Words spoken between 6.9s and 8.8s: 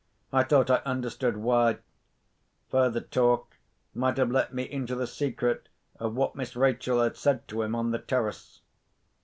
had said to him on the terrace.